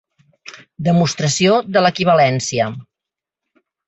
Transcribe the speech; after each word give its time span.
Demostració 0.87 1.59
de 1.75 1.83
l'equivalència. 1.87 2.71